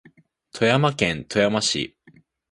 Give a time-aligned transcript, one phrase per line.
[0.51, 1.95] 富山県富山市